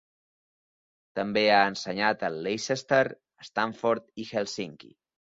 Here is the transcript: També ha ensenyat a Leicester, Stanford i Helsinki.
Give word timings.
També 1.19 1.41
ha 1.49 1.59
ensenyat 1.73 2.25
a 2.27 2.31
Leicester, 2.45 3.01
Stanford 3.49 4.09
i 4.23 4.25
Helsinki. 4.33 4.91